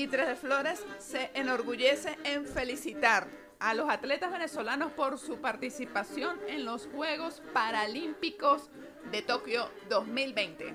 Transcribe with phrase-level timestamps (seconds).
[0.00, 6.40] Y Tres de Flores se enorgullece en felicitar a los atletas venezolanos por su participación
[6.48, 8.70] en los Juegos Paralímpicos
[9.12, 10.74] de Tokio 2020.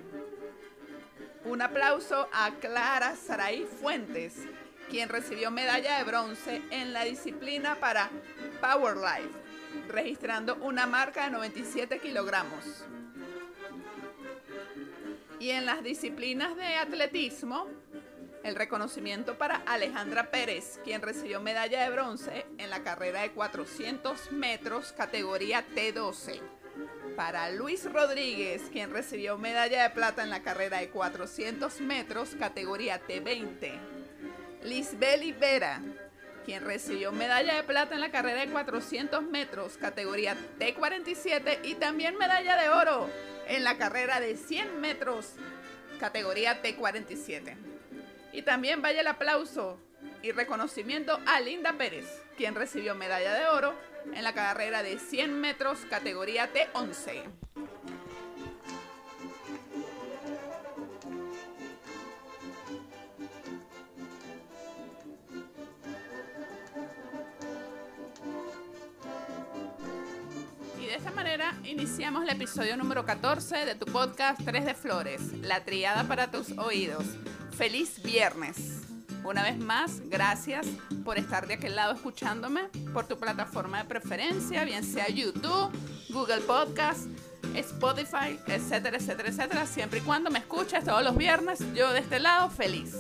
[1.46, 4.36] Un aplauso a Clara Saray Fuentes,
[4.92, 8.12] quien recibió medalla de bronce en la disciplina para
[8.62, 12.86] Power Life, registrando una marca de 97 kilogramos.
[15.40, 17.68] Y en las disciplinas de atletismo,
[18.46, 24.32] el reconocimiento para Alejandra Pérez, quien recibió medalla de bronce en la carrera de 400
[24.32, 26.42] metros categoría T12.
[27.16, 33.02] Para Luis Rodríguez, quien recibió medalla de plata en la carrera de 400 metros categoría
[33.02, 33.80] T20.
[34.64, 35.82] Lisbeli Vera,
[36.46, 42.16] quien recibió medalla de plata en la carrera de 400 metros categoría T47 y también
[42.20, 43.10] medalla de oro
[43.48, 45.32] en la carrera de 100 metros
[46.00, 47.75] categoría T47.
[48.36, 49.80] Y también vaya el aplauso
[50.22, 53.74] y reconocimiento a Linda Pérez, quien recibió medalla de oro
[54.14, 57.24] en la carrera de 100 metros categoría T11.
[70.78, 75.22] Y de esta manera iniciamos el episodio número 14 de tu podcast 3 de Flores,
[75.40, 77.06] la triada para tus oídos.
[77.58, 78.82] Feliz viernes.
[79.24, 80.68] Una vez más, gracias
[81.06, 85.72] por estar de aquel lado escuchándome, por tu plataforma de preferencia, bien sea YouTube,
[86.10, 87.08] Google Podcast,
[87.56, 89.66] Spotify, etcétera, etcétera, etcétera.
[89.68, 92.94] Siempre y cuando me escuches todos los viernes, yo de este lado feliz.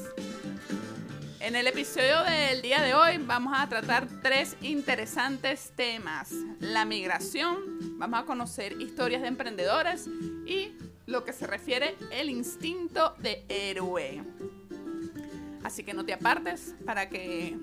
[1.41, 6.31] En el episodio del día de hoy vamos a tratar tres interesantes temas.
[6.61, 10.07] La migración, vamos a conocer historias de emprendedores
[10.47, 10.71] y
[11.05, 14.23] lo que se refiere el instinto de héroe.
[15.63, 17.57] Así que no te apartes para que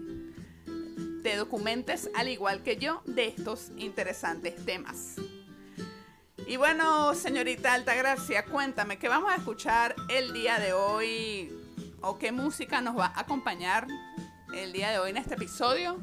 [1.23, 5.17] te documentes al igual que yo de estos interesantes temas.
[6.47, 11.53] Y bueno, señorita Altagracia, cuéntame, ¿qué vamos a escuchar el día de hoy?
[12.01, 13.87] ¿O qué música nos va a acompañar
[14.53, 15.99] el día de hoy en este episodio?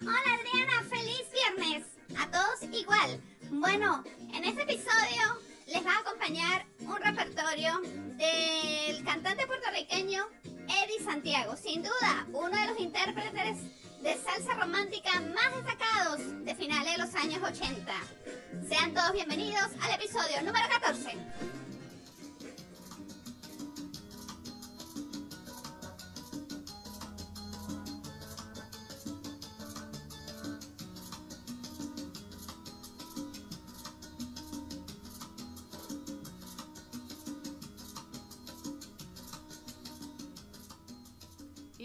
[0.00, 1.86] Hola Adriana, feliz viernes.
[2.16, 3.20] A todos igual.
[3.50, 7.80] Bueno, en este episodio les va a acompañar un repertorio
[8.16, 11.56] del cantante puertorriqueño Eddie Santiago.
[11.56, 13.58] Sin duda, uno de los intérpretes
[14.02, 17.92] de salsa romántica más destacados de finales de los años 80.
[18.68, 21.16] Sean todos bienvenidos al episodio número 14.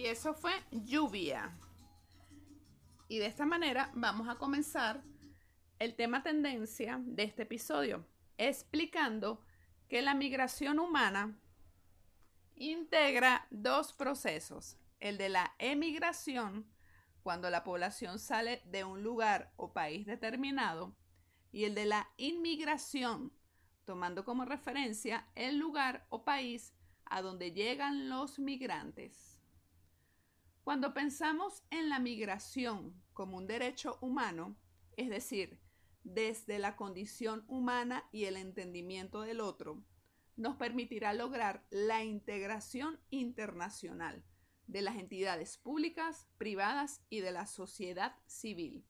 [0.04, 1.58] Y eso fue lluvia.
[3.08, 5.02] Y de esta manera vamos a comenzar
[5.80, 8.06] el tema tendencia de este episodio,
[8.38, 9.46] explicando
[9.88, 11.40] que la migración humana
[12.56, 16.70] integra dos procesos, el de la emigración,
[17.22, 20.98] cuando la población sale de un lugar o país determinado,
[21.54, 23.32] y el de la inmigración,
[23.86, 26.74] tomando como referencia el lugar o país
[27.06, 29.33] a donde llegan los migrantes.
[30.64, 34.56] Cuando pensamos en la migración como un derecho humano,
[34.96, 35.60] es decir,
[36.04, 39.84] desde la condición humana y el entendimiento del otro,
[40.38, 44.24] nos permitirá lograr la integración internacional
[44.68, 48.86] de las entidades públicas, privadas y de la sociedad civil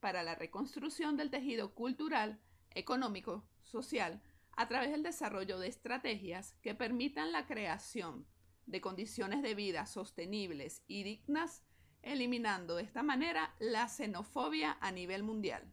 [0.00, 2.40] para la reconstrucción del tejido cultural,
[2.70, 4.20] económico, social,
[4.56, 8.26] a través del desarrollo de estrategias que permitan la creación
[8.66, 11.62] de condiciones de vida sostenibles y dignas,
[12.02, 15.72] eliminando de esta manera la xenofobia a nivel mundial.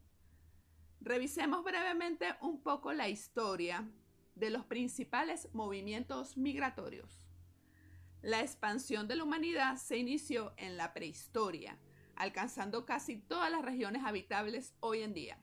[1.01, 3.89] Revisemos brevemente un poco la historia
[4.35, 7.25] de los principales movimientos migratorios.
[8.21, 11.79] La expansión de la humanidad se inició en la prehistoria,
[12.15, 15.39] alcanzando casi todas las regiones habitables hoy en día.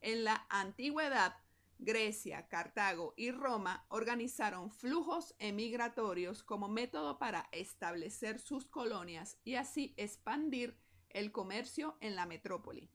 [0.00, 1.36] En la antigüedad,
[1.78, 9.94] Grecia, Cartago y Roma organizaron flujos emigratorios como método para establecer sus colonias y así
[9.96, 10.76] expandir
[11.08, 12.90] el comercio en la metrópoli.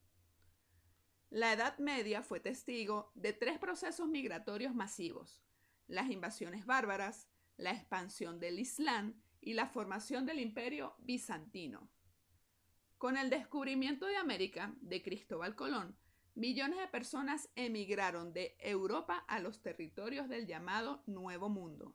[1.30, 5.41] La Edad Media fue testigo de tres procesos migratorios masivos,
[5.88, 7.27] las invasiones bárbaras,
[7.57, 11.89] la expansión del Islam y la formación del imperio bizantino.
[12.97, 15.97] Con el descubrimiento de América de Cristóbal Colón,
[16.35, 21.94] millones de personas emigraron de Europa a los territorios del llamado Nuevo Mundo.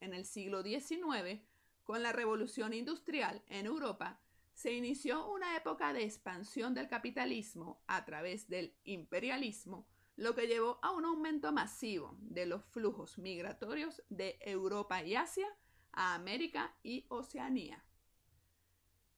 [0.00, 1.40] En el siglo XIX,
[1.84, 4.20] con la revolución industrial en Europa,
[4.52, 9.86] se inició una época de expansión del capitalismo a través del imperialismo,
[10.16, 15.46] lo que llevó a un aumento masivo de los flujos migratorios de Europa y Asia
[15.92, 17.85] a América y Oceanía.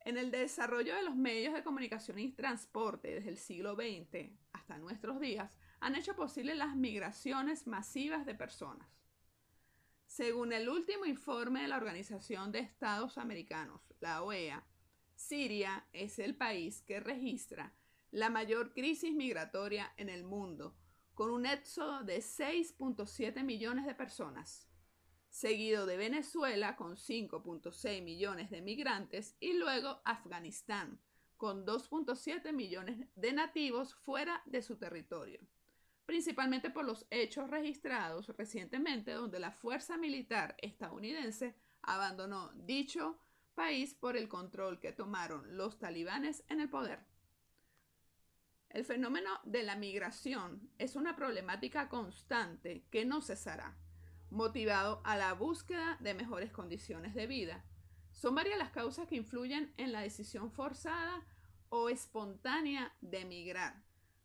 [0.09, 4.79] En el desarrollo de los medios de comunicación y transporte desde el siglo XX hasta
[4.79, 5.51] nuestros días,
[5.81, 8.89] han hecho posible las migraciones masivas de personas.
[10.07, 14.65] Según el último informe de la Organización de Estados Americanos, la OEA,
[15.15, 17.75] Siria es el país que registra
[18.11, 20.75] la mayor crisis migratoria en el mundo,
[21.13, 24.71] con un éxodo de 6.7 millones de personas,
[25.29, 31.01] seguido de Venezuela con 5.6 millones de migrantes y luego Afganistán
[31.37, 35.41] con 2.7 millones de nativos fuera de su territorio,
[36.05, 43.19] principalmente por los hechos registrados recientemente donde la fuerza militar estadounidense abandonó dicho
[43.55, 47.01] país por el control que tomaron los talibanes en el poder.
[48.71, 53.77] El fenómeno de la migración es una problemática constante que no cesará,
[54.31, 57.65] motivado a la búsqueda de mejores condiciones de vida.
[58.13, 61.25] Son varias las causas que influyen en la decisión forzada
[61.69, 63.83] o espontánea de emigrar.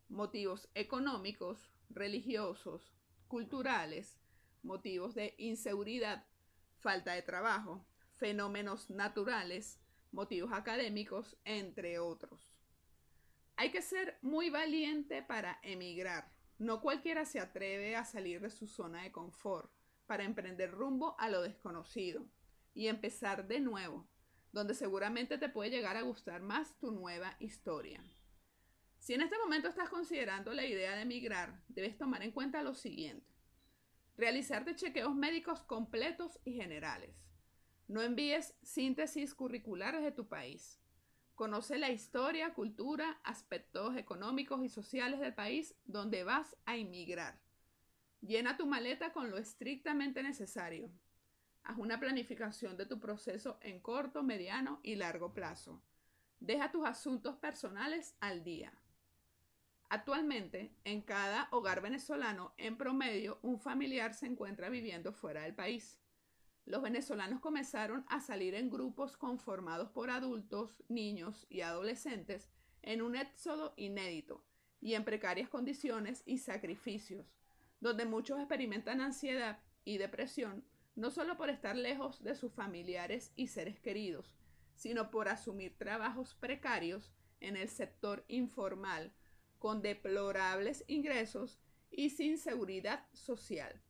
[0.10, 2.94] Motivos económicos, religiosos,
[3.28, 4.20] culturales,
[4.62, 6.26] motivos de inseguridad,
[6.80, 9.80] falta de trabajo, fenómenos naturales,
[10.12, 12.54] motivos académicos, entre otros.
[13.56, 16.32] Hay que ser muy valiente para emigrar.
[16.58, 19.72] No cualquiera se atreve a salir de su zona de confort
[20.06, 22.26] para emprender rumbo a lo desconocido
[22.74, 24.08] y empezar de nuevo,
[24.52, 28.04] donde seguramente te puede llegar a gustar más tu nueva historia.
[29.04, 32.74] Si en este momento estás considerando la idea de emigrar, debes tomar en cuenta lo
[32.74, 33.28] siguiente.
[34.16, 37.28] Realizarte chequeos médicos completos y generales.
[37.90, 40.80] No envíes síntesis curriculares de tu país.
[41.36, 47.43] Conoce la historia, cultura, aspectos económicos y sociales del país donde vas a inmigrar.
[48.26, 50.90] Llena tu maleta con lo estrictamente necesario.
[51.64, 55.82] Haz una planificación de tu proceso en corto, mediano y largo plazo.
[56.40, 58.74] Deja tus asuntos personales al día.
[59.90, 66.00] Actualmente, en cada hogar venezolano, en promedio, un familiar se encuentra viviendo fuera del país
[66.66, 72.50] los venezolanos comenzaron a salir en grupos conformados por adultos, niños y adolescentes
[72.82, 74.46] en un éxodo inédito
[74.80, 77.34] y en precarias condiciones y sacrificios,
[77.84, 80.64] donde muchos experimentan ansiedad y depresión
[80.96, 84.36] no solo por estar lejos de sus familiares y seres queridos,
[84.76, 89.14] sino por asumir trabajos precarios en el sector informal,
[89.60, 91.60] con deplorables ingresos
[91.90, 93.82] y sin seguridad social.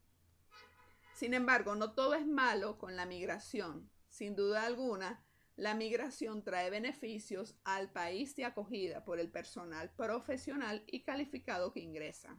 [1.13, 3.91] Sin embargo, no todo es malo con la migración.
[4.07, 5.23] Sin duda alguna,
[5.55, 11.81] la migración trae beneficios al país de acogida por el personal profesional y calificado que
[11.81, 12.35] ingresa.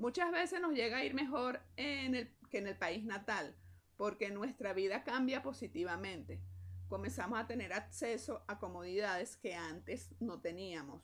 [0.00, 3.54] Muchas veces nos llega a ir mejor que en el país natal,
[3.98, 6.40] porque nuestra vida cambia positivamente.
[6.88, 11.02] Comenzamos a tener acceso a comodidades que antes no teníamos,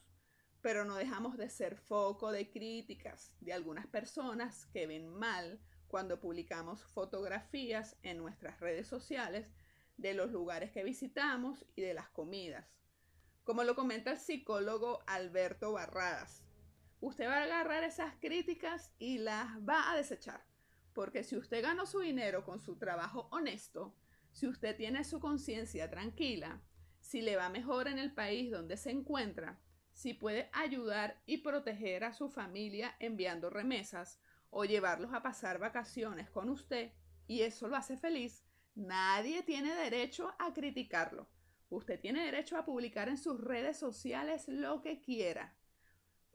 [0.63, 6.19] pero no dejamos de ser foco de críticas de algunas personas que ven mal cuando
[6.19, 9.47] publicamos fotografías en nuestras redes sociales
[9.99, 12.65] de los lugares que visitamos y de las comidas.
[13.45, 16.46] Como lo comenta el psicólogo Alberto Barradas,
[17.01, 20.45] usted va a agarrar esas críticas y las va a desechar,
[20.93, 23.95] porque si usted ganó su dinero con su trabajo honesto,
[24.33, 26.63] si usted tiene su conciencia tranquila,
[27.01, 29.61] si le va mejor en el país donde se encuentra,
[29.93, 36.31] si puede ayudar y proteger a su familia enviando remesas, o llevarlos a pasar vacaciones
[36.31, 36.93] con usted
[37.27, 41.29] y eso lo hace feliz, nadie tiene derecho a criticarlo.
[41.69, 45.56] Usted tiene derecho a publicar en sus redes sociales lo que quiera,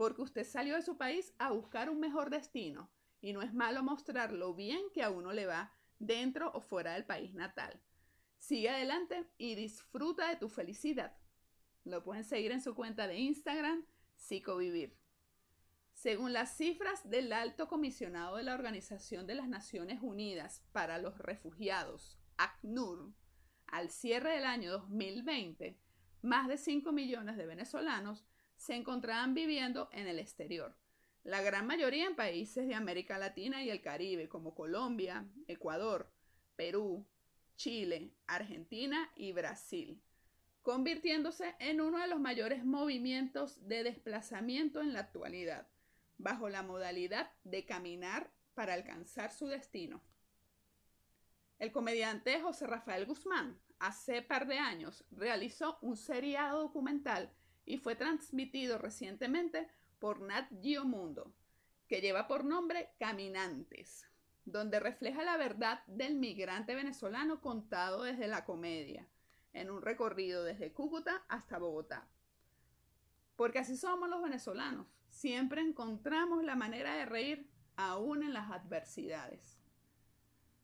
[0.02, 2.90] porque usted salió de su país a buscar un mejor destino
[3.22, 6.94] y no es malo mostrar lo bien que a uno le va dentro o fuera
[6.94, 7.80] del país natal.
[8.40, 11.16] Sigue adelante y disfruta de tu felicidad.
[11.84, 14.98] Lo pueden seguir en su cuenta de Instagram, Psicovivir.
[15.94, 21.20] Según las cifras del alto comisionado de la Organización de las Naciones Unidas para los
[21.20, 23.14] Refugiados, ACNUR,
[23.68, 25.78] al cierre del año 2020,
[26.24, 28.26] más de 5 millones de venezolanos
[28.62, 30.78] se encontraban viviendo en el exterior,
[31.24, 36.14] la gran mayoría en países de América Latina y el Caribe, como Colombia, Ecuador,
[36.56, 37.04] Perú,
[37.56, 40.00] Chile, Argentina y Brasil,
[40.62, 45.68] convirtiéndose en uno de los mayores movimientos de desplazamiento en la actualidad
[46.20, 50.04] bajo la modalidad de caminar para alcanzar su destino.
[51.58, 57.34] El comediante José Rafael Guzmán, hace par de años, realizó un seriado documental
[57.66, 59.68] y fue transmitido recientemente
[60.00, 61.32] por Nat Geo Mundo,
[61.88, 64.08] que lleva por nombre Caminantes,
[64.46, 69.08] donde refleja la verdad del migrante venezolano contado desde la comedia,
[69.54, 72.08] en un recorrido desde Cúcuta hasta Bogotá.
[73.36, 79.61] Porque así somos los venezolanos, siempre encontramos la manera de reír aún en las adversidades.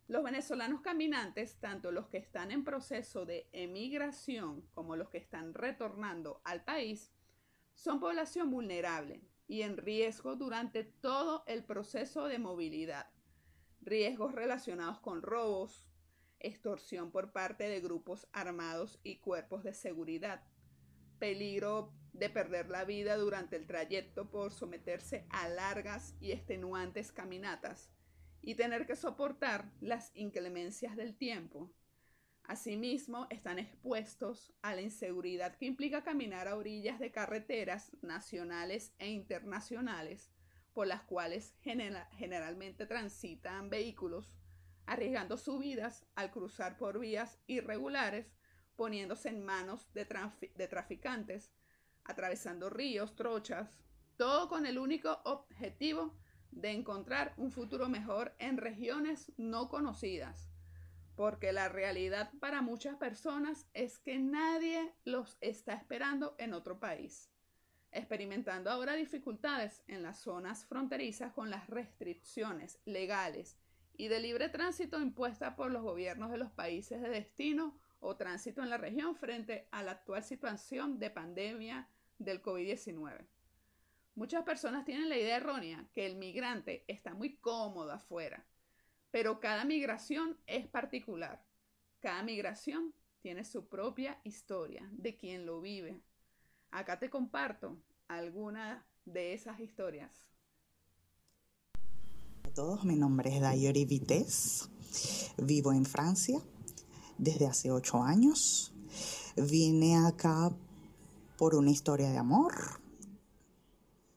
[0.08, 5.54] Los venezolanos caminantes, tanto los que están en proceso de emigración como los que están
[5.54, 7.12] retornando al país,
[7.74, 13.10] son población vulnerable y en riesgo durante todo el proceso de movilidad.
[13.82, 15.86] Riesgos relacionados con robos,
[16.40, 20.42] extorsión por parte de grupos armados y cuerpos de seguridad,
[21.20, 27.92] peligro de perder la vida durante el trayecto por someterse a largas y extenuantes caminatas
[28.48, 31.70] y tener que soportar las inclemencias del tiempo.
[32.44, 39.10] Asimismo, están expuestos a la inseguridad que implica caminar a orillas de carreteras nacionales e
[39.10, 40.32] internacionales
[40.72, 44.34] por las cuales generalmente transitan vehículos,
[44.86, 48.32] arriesgando sus vidas al cruzar por vías irregulares,
[48.77, 50.08] poniéndose en manos de,
[50.56, 51.51] de traficantes,
[52.06, 53.70] atravesando ríos, trochas,
[54.16, 56.18] todo con el único objetivo
[56.51, 60.50] de encontrar un futuro mejor en regiones no conocidas,
[61.16, 67.32] porque la realidad para muchas personas es que nadie los está esperando en otro país,
[67.92, 73.58] experimentando ahora dificultades en las zonas fronterizas con las restricciones legales
[73.98, 78.62] y de libre tránsito impuestas por los gobiernos de los países de destino o tránsito
[78.62, 81.89] en la región frente a la actual situación de pandemia
[82.20, 83.25] del COVID-19.
[84.17, 88.43] Muchas personas tienen la idea errónea que el migrante está muy cómodo afuera,
[89.12, 91.45] pero cada migración es particular.
[92.00, 96.01] Cada migración tiene su propia historia de quien lo vive.
[96.71, 100.25] Acá te comparto alguna de esas historias.
[102.41, 104.67] A todos, mi nombre es Dayori Vites.
[105.38, 106.41] Vivo en Francia
[107.19, 108.74] desde hace ocho años.
[109.36, 110.51] Vine acá
[111.38, 112.87] por una historia de amor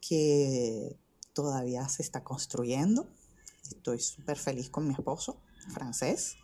[0.00, 0.98] que
[1.32, 3.08] todavía se está construyendo.
[3.62, 5.40] Estoy súper feliz con mi esposo,
[5.72, 6.36] francés.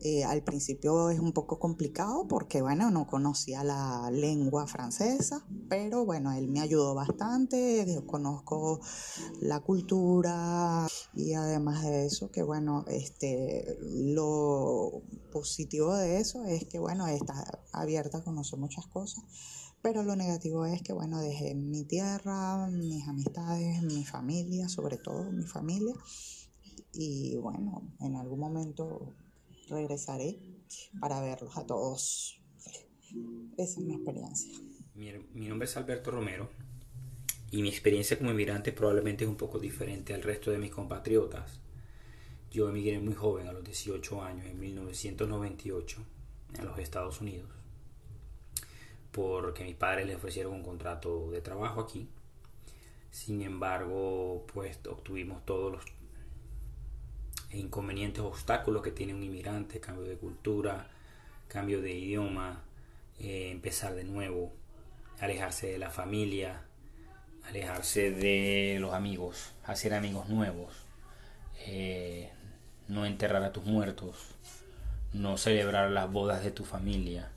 [0.00, 6.04] Eh, al principio es un poco complicado porque, bueno, no conocía la lengua francesa, pero
[6.04, 8.80] bueno, él me ayudó bastante, yo conozco
[9.40, 16.78] la cultura y además de eso, que bueno, este, lo positivo de eso es que,
[16.78, 19.24] bueno, está abierta a conocer muchas cosas
[19.84, 25.30] pero lo negativo es que, bueno, dejé mi tierra, mis amistades, mi familia, sobre todo
[25.30, 25.94] mi familia.
[26.94, 29.12] Y bueno, en algún momento
[29.68, 30.38] regresaré
[30.98, 32.40] para verlos a todos.
[33.58, 34.58] Esa es mi experiencia.
[34.94, 36.48] Mi, nombre es Alberto Romero
[37.50, 41.60] y mi experiencia como inmigrante probablemente es un poco diferente al resto de mis compatriotas.
[42.50, 46.02] Yo emigré muy joven, a los 18 años, en 1998,
[46.58, 47.63] a los Estados Unidos
[49.14, 52.08] porque mis padres le ofrecieron un contrato de trabajo aquí.
[53.12, 55.84] Sin embargo, pues obtuvimos todos los
[57.52, 60.88] inconvenientes, obstáculos que tiene un inmigrante, cambio de cultura,
[61.46, 62.64] cambio de idioma,
[63.20, 64.52] eh, empezar de nuevo,
[65.20, 66.64] alejarse de la familia,
[67.44, 70.72] alejarse de los amigos, hacer amigos nuevos,
[71.66, 72.32] eh,
[72.88, 74.34] no enterrar a tus muertos,
[75.12, 77.30] no celebrar las bodas de tu familia,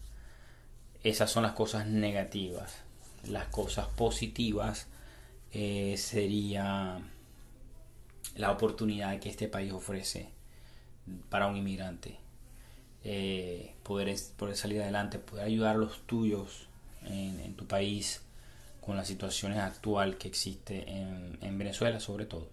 [1.09, 2.83] esas son las cosas negativas.
[3.27, 4.87] Las cosas positivas
[5.51, 6.99] eh, sería
[8.35, 10.29] la oportunidad que este país ofrece
[11.29, 12.17] para un inmigrante.
[13.03, 16.67] Eh, poder, poder, salir adelante, poder ayudar a los tuyos
[17.05, 18.21] en, tu país
[18.81, 22.49] con las situaciones actual que existe en, en, Venezuela sobre todo.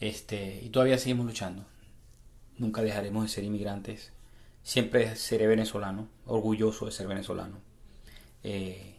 [0.00, 1.64] Este, y todavía seguimos luchando.
[2.56, 4.12] Nunca dejaremos de ser inmigrantes
[4.66, 7.60] Siempre seré venezolano, orgulloso de ser venezolano.
[8.42, 8.96] Eh,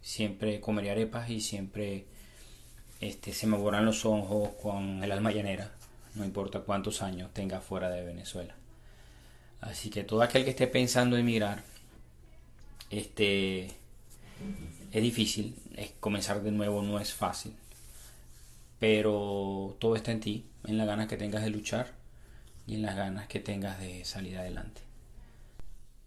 [0.00, 2.06] siempre comeré arepas y siempre
[3.00, 5.72] este, se me borran los ojos con el alma llanera,
[6.14, 8.54] no importa cuántos años tenga fuera de Venezuela.
[9.60, 11.64] Así que todo aquel que esté pensando en emigrar,
[12.88, 13.72] este,
[14.92, 17.56] es difícil, es comenzar de nuevo no es fácil,
[18.78, 21.92] pero todo está en ti, en las ganas que tengas de luchar
[22.68, 24.87] y en las ganas que tengas de salir adelante.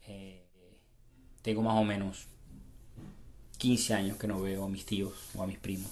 [0.08, 0.46] Eh,
[1.42, 2.28] tengo más o menos
[3.58, 5.92] 15 años que no veo a mis tíos o a mis primos.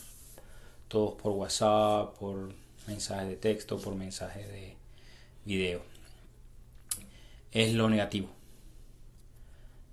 [0.87, 2.53] Todos por WhatsApp, por
[2.87, 4.75] mensajes de texto, por mensajes de
[5.45, 5.81] video.
[7.51, 8.29] es lo negativo.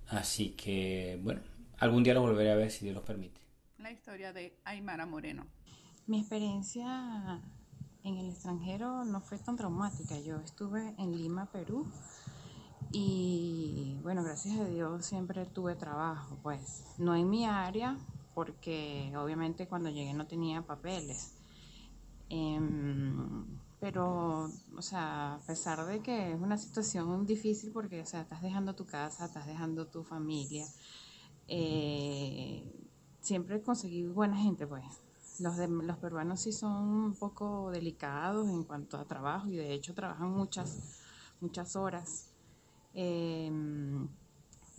[0.09, 1.41] Así que, bueno,
[1.79, 3.41] algún día lo volveré a ver si Dios lo permite.
[3.79, 5.47] La historia de Aymara Moreno.
[6.07, 7.41] Mi experiencia
[8.05, 10.19] en el extranjero no fue tan traumática.
[10.21, 11.87] Yo estuve en Lima, Perú,
[12.93, 17.97] y bueno, gracias a Dios siempre tuve trabajo, pues no en mi área,
[18.35, 21.35] porque obviamente cuando llegué no tenía papeles.
[22.29, 23.47] Em,
[23.81, 28.43] pero, o sea, a pesar de que es una situación difícil porque, o sea, estás
[28.43, 30.67] dejando tu casa, estás dejando tu familia,
[31.49, 32.73] eh,
[33.21, 34.85] siempre conseguí buena gente, pues.
[35.39, 39.75] Los, de, los peruanos sí son un poco delicados en cuanto a trabajo y de
[39.75, 41.01] hecho trabajan muchas,
[41.41, 42.26] muchas horas.
[42.99, 44.09] Em,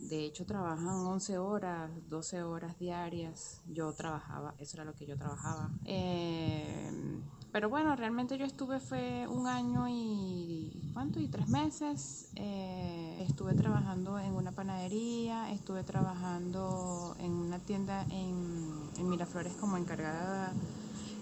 [0.00, 3.62] de hecho, trabajan 11 horas, 12 horas diarias.
[3.68, 5.70] Yo trabajaba, eso era lo que yo trabajaba.
[5.84, 7.22] Em,
[7.52, 11.20] pero bueno, realmente yo estuve, fue un año y, ¿cuánto?
[11.20, 12.30] Y tres meses.
[12.34, 19.76] Eh, estuve trabajando en una panadería, estuve trabajando en una tienda en, en Miraflores como
[19.76, 20.52] encargada.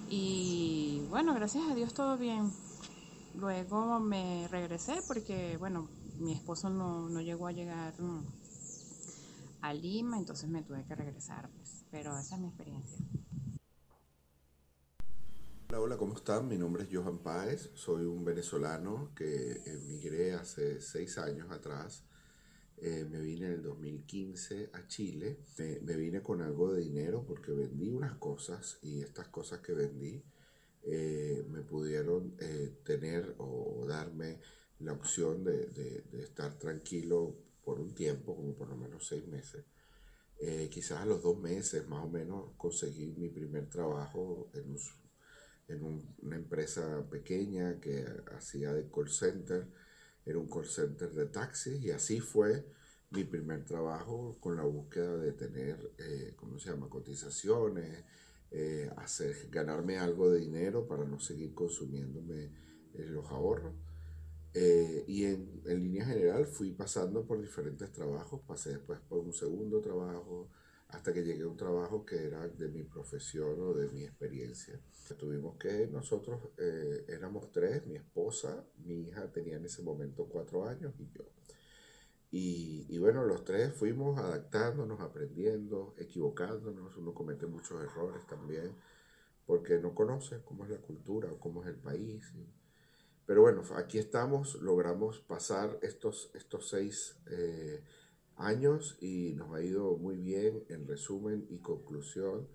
[0.08, 2.50] Y bueno, gracias a Dios todo bien.
[3.34, 8.24] Luego me regresé porque, bueno, mi esposo no, no llegó a llegar mm,
[9.60, 11.84] a Lima, entonces me tuve que regresar, pues.
[11.90, 13.04] Pero esa es mi experiencia.
[15.68, 16.48] Hola, hola, ¿cómo están?
[16.48, 22.04] Mi nombre es Johan Páez, soy un venezolano que emigré hace seis años atrás.
[22.78, 25.40] Eh, me vine en el 2015 a Chile.
[25.58, 30.22] Me, vine con algo de dinero porque vendí unas cosas y estas cosas que vendí
[30.82, 34.40] eh, me pudieron eh, tener o darme
[34.80, 39.64] la opción de, de, estar tranquilo por un tiempo, como por lo menos seis meses.
[40.38, 44.78] Eh, quizás a los dos meses más o menos conseguí mi primer trabajo en, un,
[45.68, 48.04] en una empresa pequeña que
[48.36, 49.66] hacía de call center,
[50.26, 52.66] era un call center de taxis y así fue
[53.10, 58.04] mi primer trabajo con la búsqueda de tener, eh, ¿cómo se llama?, cotizaciones,
[58.50, 62.50] eh, hacer, ganarme algo de dinero para no seguir consumiéndome
[62.94, 63.74] los ahorros.
[64.58, 69.34] Eh, y en, en, línea general fui pasando por diferentes trabajos, pasé después por un
[69.34, 70.48] segundo trabajo,
[70.88, 74.80] hasta que llegué a un trabajo que era de mi profesión o de mi experiencia.
[75.18, 80.66] Tuvimos que nosotros eh, éramos tres, mi esposa, mi hija tenía en ese momento cuatro
[80.66, 81.24] años y yo.
[82.30, 88.74] Y, y, bueno, los tres fuimos adaptándonos, aprendiendo, equivocándonos, uno comete muchos errores también,
[89.44, 92.32] porque no conoce cómo es la cultura o cómo es el país.
[93.26, 97.82] Pero bueno, aquí estamos, logramos pasar estos, estos seis eh,
[98.36, 100.64] años y nos ha ido muy bien.
[100.68, 102.48] En resumen y conclusión,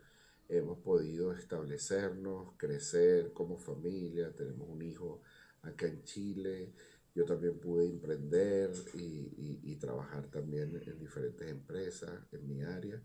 [0.47, 5.21] hemos podido establecernos, crecer como familia, tenemos un hijo
[5.62, 6.73] acá en Chile.
[7.13, 13.03] Yo también pude emprender y, y, trabajar también en diferentes empresas en mi área.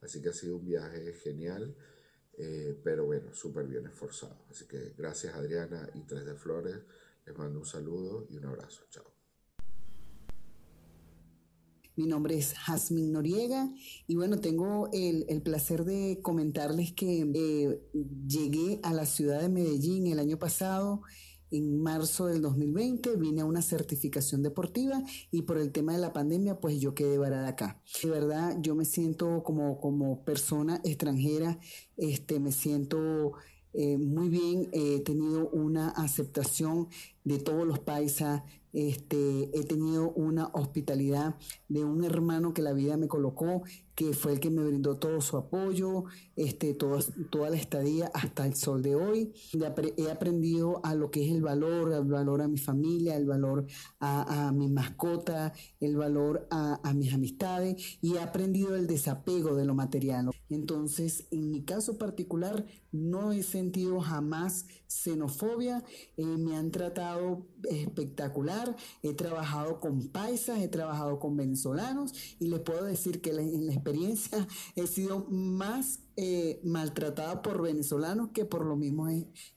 [0.00, 1.74] Así que ha sido un viaje genial,
[2.34, 4.44] eh, pero bueno, súper bien esforzado.
[4.48, 6.78] Así que gracias Adriana y Tres de Flores
[7.28, 8.84] les mando un saludo y un abrazo.
[8.90, 9.04] Chao.
[11.96, 13.68] Mi nombre es Jasmine Noriega
[14.06, 17.82] y bueno, tengo el, el placer de comentarles que eh,
[18.26, 21.02] llegué a la ciudad de Medellín el año pasado
[21.50, 26.12] en marzo del 2020 vine a una certificación deportiva y por el tema de la
[26.12, 27.82] pandemia pues yo quedé varada acá.
[28.02, 31.58] De verdad yo me siento como, como persona extranjera,
[31.96, 33.32] este, me siento
[33.80, 36.88] eh, muy bien, he tenido una aceptación
[37.22, 41.36] de todos los paisas, este, he tenido una hospitalidad
[41.68, 43.62] de un hermano que la vida me colocó,
[43.98, 46.04] que fue el que me brindó todo su apoyo,
[46.36, 49.32] este, todo, toda la estadía hasta el sol de hoy.
[49.96, 53.66] He aprendido a lo que es el valor, el valor a mi familia, el valor
[53.98, 59.56] a, a mi mascota, el valor a, a, mis amistades y he aprendido el desapego
[59.56, 60.30] de lo material.
[60.48, 65.84] Entonces, en mi caso particular, no he sentido jamás xenofobia,
[66.16, 72.60] eh, me han tratado espectacular, he trabajado con paisas, he trabajado con venezolanos y les
[72.60, 74.46] puedo decir que en la experiencia
[74.76, 79.08] he sido más eh, maltratada por venezolanos que por lo mismo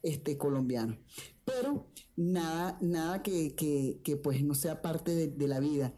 [0.03, 0.97] este, colombianos.
[1.45, 5.93] Pero nada, nada que, que, pues no sea parte de, de la vida.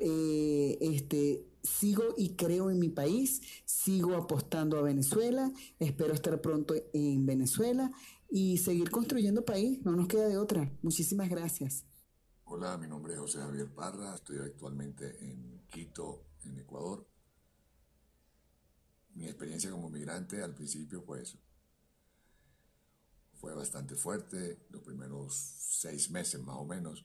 [0.00, 6.74] Eh, este, sigo y creo en mi país, sigo apostando a Venezuela, espero estar pronto
[6.92, 7.90] en Venezuela
[8.28, 10.70] y seguir construyendo país, no nos queda de otra.
[10.82, 11.84] Muchísimas gracias.
[12.44, 17.06] Hola, mi nombre es José Javier Parra, estoy actualmente en Quito, en Ecuador.
[19.36, 21.36] Experiencia como migrante al principio pues
[23.34, 27.04] fue bastante fuerte, los primeros seis meses más o menos.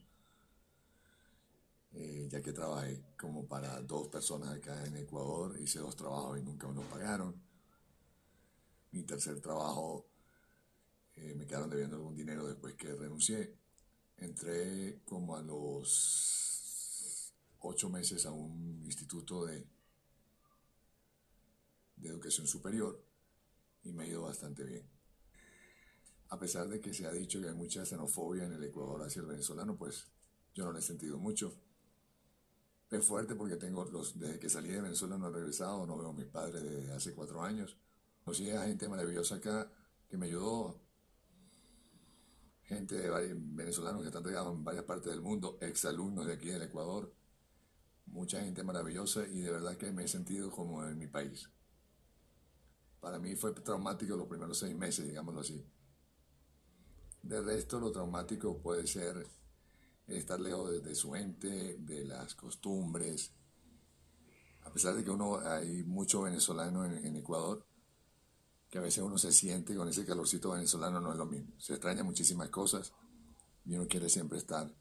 [1.93, 6.41] eh, ya que trabajé como para dos personas acá en Ecuador, hice dos trabajos y
[6.41, 7.35] nunca me los pagaron.
[8.91, 10.07] Mi tercer trabajo
[11.15, 13.57] eh, me quedaron debiendo algún dinero después que renuncié.
[14.17, 19.67] Entré como a los ocho meses a un instituto de,
[22.01, 23.03] de educación superior
[23.83, 24.89] y me ha ido bastante bien.
[26.29, 29.21] A pesar de que se ha dicho que hay mucha xenofobia en el Ecuador hacia
[29.21, 30.07] el venezolano, pues
[30.53, 31.53] yo no lo he sentido mucho.
[32.89, 36.09] Es fuerte porque tengo los, desde que salí de Venezuela no he regresado, no veo
[36.09, 37.77] a mis padres desde hace cuatro años.
[38.23, 39.71] Conocí a gente maravillosa acá
[40.09, 40.79] que me ayudó.
[42.63, 46.49] Gente de varios venezolanos que están regados en varias partes del mundo, exalumnos de aquí
[46.49, 47.13] del Ecuador.
[48.05, 51.49] Mucha gente maravillosa y de verdad que me he sentido como en mi país.
[53.01, 55.65] Para mí fue traumático los primeros seis meses, digámoslo así.
[57.23, 59.27] De resto, lo traumático puede ser
[60.07, 63.33] estar lejos de, su ente, de las costumbres.
[64.63, 67.65] A pesar de que uno hay mucho venezolano en, Ecuador,
[68.69, 71.59] que a veces uno se siente con ese calorcito venezolano, no es lo mismo.
[71.59, 72.93] Se extraña muchísimas cosas
[73.65, 74.71] y uno quiere siempre estar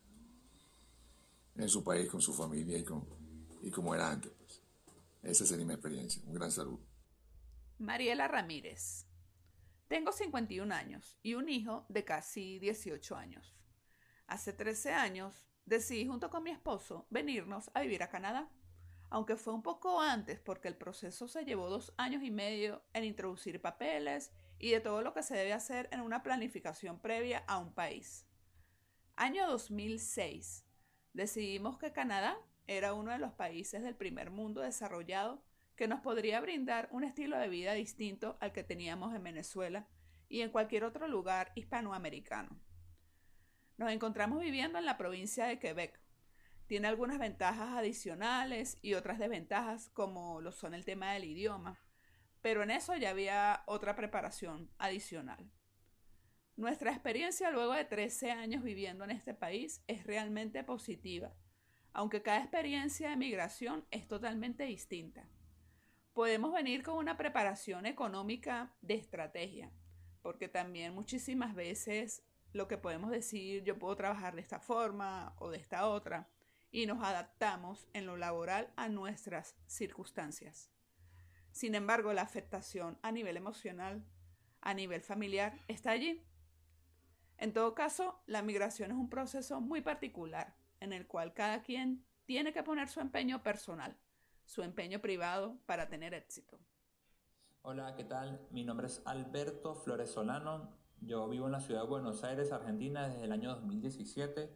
[1.54, 3.06] en su país con su familia y, con,
[3.62, 4.30] y como era antes.
[4.33, 4.61] Pues.
[5.22, 6.22] Esa sería mi experiencia.
[6.26, 6.89] Un gran saludo.
[7.80, 9.06] Mariela Ramírez.
[9.88, 13.56] Tengo 51 años y un hijo de casi 18 años.
[14.26, 18.50] Hace 13 años decidí junto con mi esposo venirnos a vivir a Canadá,
[19.08, 23.04] aunque fue un poco antes porque el proceso se llevó dos años y medio en
[23.04, 27.56] introducir papeles y de todo lo que se debe hacer en una planificación previa a
[27.56, 28.26] un país.
[29.16, 30.66] Año 2006.
[31.14, 35.42] Decidimos que Canadá era uno de los países del primer mundo desarrollado
[35.80, 39.88] que nos podría brindar un estilo de vida distinto al que teníamos en Venezuela
[40.28, 42.60] y en cualquier otro lugar hispanoamericano.
[43.78, 45.98] Nos encontramos viviendo en la provincia de Quebec.
[46.66, 51.80] Tiene algunas ventajas adicionales y otras desventajas como lo son el tema del idioma,
[52.42, 55.50] pero en eso ya había otra preparación adicional.
[56.56, 61.34] Nuestra experiencia luego de 13 años viviendo en este país es realmente positiva,
[61.94, 65.26] aunque cada experiencia de migración es totalmente distinta.
[66.12, 69.70] Podemos venir con una preparación económica de estrategia,
[70.23, 75.51] porque también muchísimas veces lo que podemos decir, yo puedo trabajar de esta forma o
[75.51, 76.29] de esta otra,
[76.73, 80.70] y nos adaptamos en lo laboral a nuestras circunstancias.
[81.53, 84.05] Sin embargo, la afectación a nivel emocional,
[84.61, 86.25] a nivel familiar, está allí.
[87.38, 92.05] En todo caso, la migración es un proceso muy particular en el cual cada quien
[92.25, 93.96] tiene que poner su empeño personal,
[94.50, 96.58] su empeño privado para tener éxito.
[97.62, 98.48] Hola, ¿qué tal?
[98.50, 103.08] Mi nombre es Alberto Flores Solano, yo vivo en la ciudad de Buenos Aires, Argentina,
[103.08, 104.50] desde el año 2017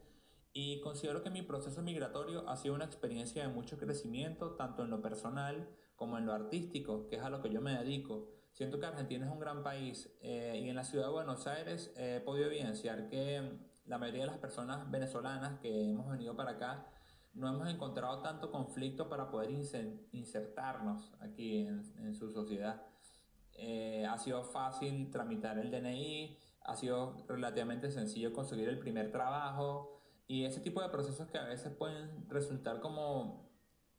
[0.53, 4.91] y considero que mi proceso migratorio ha sido una experiencia de mucho crecimiento, tanto en
[4.91, 8.33] lo personal como en lo artístico, que es a lo que yo me dedico.
[8.51, 11.95] Siento que Argentina es un gran país eh, y en la ciudad de Buenos Aires
[11.97, 16.89] he podido evidenciar que la mayoría de las personas venezolanas que hemos venido para acá
[17.35, 19.51] no hemos encontrado tanto conflicto para poder
[20.13, 22.83] insertarnos aquí en su sociedad.
[23.57, 30.01] Eh, ha sido fácil tramitar el DNI, ha sido relativamente sencillo conseguir el primer trabajo
[30.27, 33.51] y ese tipo de procesos que a veces pueden resultar como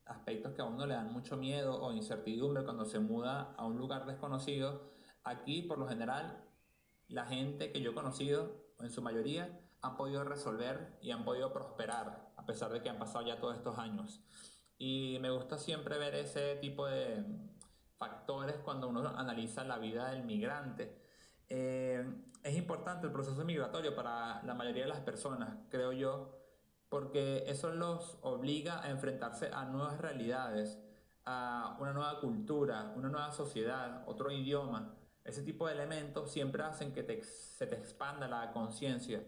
[0.04, 3.78] aspectos que a uno le dan mucho miedo o incertidumbre cuando se muda a un
[3.78, 4.92] lugar desconocido.
[5.24, 6.44] Aquí, por lo general,
[7.08, 11.52] la gente que yo he conocido, en su mayoría, han podido resolver y han podido
[11.52, 14.20] prosperar, a pesar de que han pasado ya todos estos años.
[14.78, 17.24] Y me gusta siempre ver ese tipo de,
[17.96, 20.96] factores cuando uno analiza la vida del migrante.
[21.48, 22.04] Eh,
[22.42, 26.38] es importante el proceso migratorio para la mayoría de las personas, creo yo,
[26.88, 30.78] porque eso los obliga a enfrentarse a nuevas realidades,
[31.24, 34.94] a una nueva cultura, una nueva sociedad, otro idioma.
[35.24, 39.24] Ese tipo de elementos siempre hacen que se te expanda la conciencia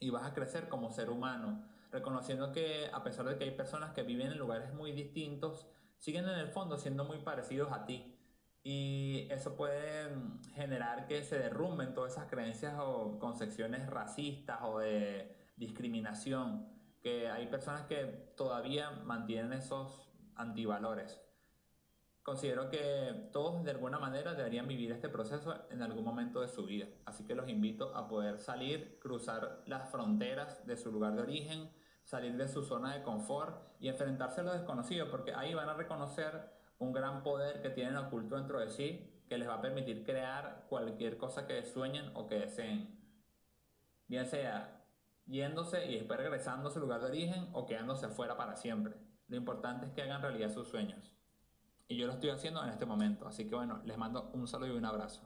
[0.00, 3.92] y vas a crecer como ser humano, reconociendo que a pesar de que hay personas
[3.92, 5.66] que viven en lugares muy distintos,
[5.98, 8.14] siguen en el fondo siendo muy parecidos a ti.
[8.62, 14.78] Y eso puede mm, generar que se derrumben todas esas creencias o concepciones racistas o
[14.80, 16.68] de discriminación,
[17.00, 21.20] que hay personas que todavía mantienen esos antivalores.
[22.28, 26.66] Considero que todos de alguna manera deberían vivir este proceso en algún momento de su
[26.66, 31.22] vida, así que los invito a poder salir, cruzar las fronteras de su lugar de
[31.22, 31.72] origen,
[32.04, 35.72] salir de su zona de confort y enfrentarse a lo desconocido, porque ahí van a
[35.72, 40.04] reconocer un gran poder que tienen oculto dentro de sí que les va a permitir
[40.04, 42.94] crear cualquier cosa que sueñen o que deseen.
[44.06, 44.84] Bien sea
[45.24, 48.92] yéndose y después regresando a su lugar de origen o quedándose afuera para siempre.
[49.28, 51.17] Lo importante es que hagan realidad sus sueños.
[51.88, 53.26] Y yo lo estoy haciendo en este momento.
[53.26, 55.22] Así que bueno, les mando un saludo y un abrazo.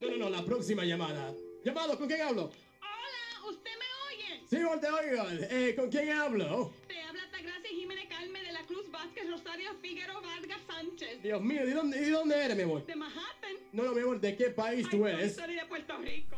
[0.00, 1.32] No, no, no, la próxima llamada.
[1.64, 2.50] Llamado, ¿con quién hablo?
[2.80, 4.40] Hola, ¿usted me oye?
[4.48, 5.24] Sí, te oigo.
[5.48, 6.72] Eh, ¿Con quién hablo?
[6.88, 11.22] Te habla Tagracia Jiménez Calme de la Cruz Vázquez Rosario Figueroa Vargas Sánchez.
[11.22, 12.84] Dios mío, ¿de dónde, ¿de dónde eres, mi amor?
[12.84, 13.54] De Manhattan.
[13.72, 15.36] No, no, mi amor, ¿de qué país tú eres?
[15.36, 16.36] Soy de Puerto Rico.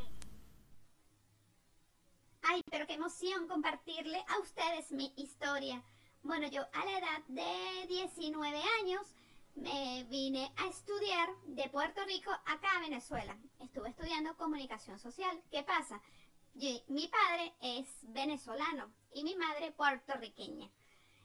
[2.43, 5.83] Ay, pero qué emoción compartirle a ustedes mi historia.
[6.27, 9.07] Bueno, yo a la edad de 19 años
[9.55, 13.39] me vine a estudiar de Puerto Rico acá a Venezuela.
[13.61, 15.41] Estuve estudiando comunicación social.
[15.53, 16.03] ¿Qué pasa?
[16.89, 20.69] mi padre es venezolano y mi madre puertorriqueña.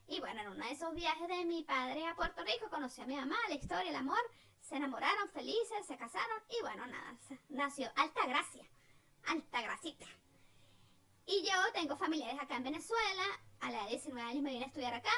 [0.08, 3.08] Y bueno, en uno de esos viajes de mi padre a Puerto Rico conocí a
[3.08, 4.22] mi mamá, la historia, el amor.
[4.60, 7.18] Se enamoraron felices, se casaron y bueno, nada,
[7.50, 8.66] nació Alta Gracia.
[9.26, 10.06] Alta Gracita.
[11.26, 13.42] Y yo tengo familiares acá en Venezuela.
[13.62, 15.12] A la edad de 19 años me vine a estudiar acá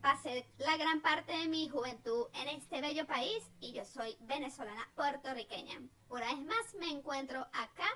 [0.00, 4.88] pasé la gran parte de mi juventud en este bello país y yo soy venezolana
[4.94, 5.80] puertorriqueña.
[6.08, 7.88] Una vez más me encuentro acá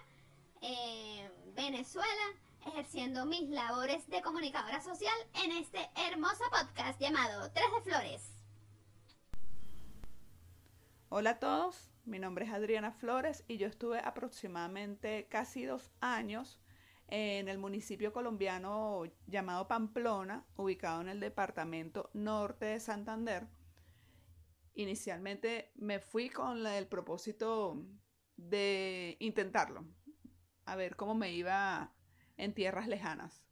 [0.61, 2.07] en Venezuela
[2.67, 8.33] ejerciendo mis labores de comunicadora social en este hermoso podcast llamado Tres de Flores.
[11.09, 16.59] Hola a todos, mi nombre es Adriana Flores y yo estuve aproximadamente casi dos años
[17.09, 23.49] en el municipio colombiano llamado Pamplona, ubicado en el departamento norte de Santander.
[24.75, 27.85] Inicialmente me fui con el propósito
[28.37, 29.85] de intentarlo,
[30.65, 31.93] a ver cómo me iba
[32.37, 33.45] en tierras lejanas.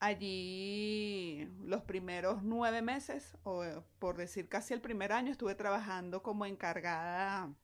[0.00, 3.62] Allí los primeros nueve meses, o
[3.98, 7.54] por decir casi el primer año, estuve trabajando como encargada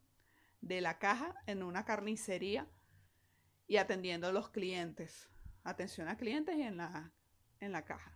[0.61, 2.69] de la caja en una carnicería
[3.67, 5.29] y atendiendo a los clientes.
[5.65, 7.13] Atención a clientes y en la,
[7.61, 8.13] en la caja.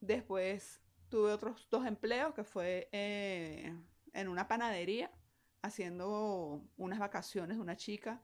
[0.00, 3.74] Después tuve otros dos empleos que fue eh,
[4.12, 5.10] en una panadería
[5.62, 8.22] haciendo unas vacaciones de una chica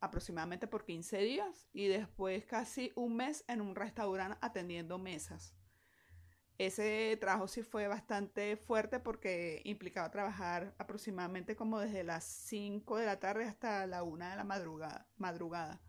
[0.00, 5.54] aproximadamente por 15 días y después casi un mes en un restaurante atendiendo mesas.
[6.58, 13.06] Ese trabajo sí fue bastante fuerte porque implicaba trabajar aproximadamente como desde las 5 de
[13.06, 14.44] la tarde hasta la 1 de la
[15.18, 15.82] madrugada.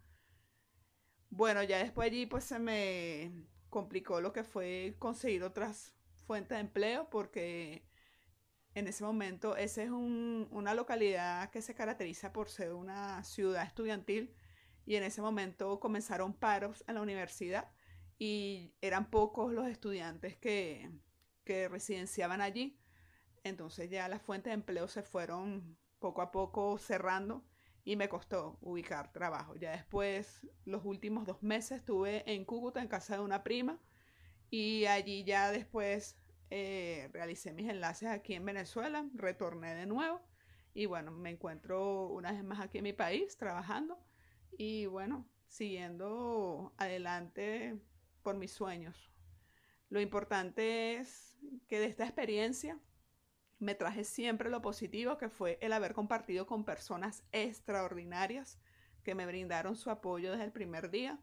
[1.30, 3.32] Bueno, ya después allí pues se me
[3.70, 5.94] complicó lo que fue conseguir otras
[6.26, 7.86] fuentes de empleo porque
[8.74, 14.36] en ese momento esa es una localidad que se caracteriza por ser una ciudad estudiantil
[14.86, 17.72] y en ese momento comenzaron paros en la universidad
[18.18, 20.90] y eran pocos los estudiantes que,
[21.44, 22.80] que residenciaban allí.
[23.44, 27.46] Entonces ya las fuentes de empleo se fueron poco a poco cerrando
[27.88, 29.56] y me costó ubicar trabajo.
[29.56, 33.80] Ya después, los últimos dos meses, estuve en Cúcuta, en casa de una prima,
[34.50, 36.18] y allí ya después
[36.50, 40.22] eh, realicé mis enlaces aquí en Venezuela, retorné de nuevo,
[40.74, 43.98] y bueno, me encuentro una vez más aquí en mi país trabajando,
[44.58, 47.80] y bueno, siguiendo adelante
[48.28, 49.10] por mis sueños.
[49.88, 51.38] Lo importante es
[51.70, 52.78] que de esta experiencia
[53.58, 58.60] me traje siempre lo positivo que fue el haber compartido con personas extraordinarias
[59.06, 61.22] que me brindaron su apoyo desde el primer día.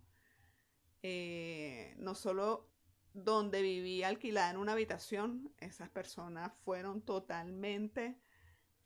[1.03, 2.71] Eh, no solo
[3.13, 8.19] donde vivía alquilada en una habitación, esas personas fueron totalmente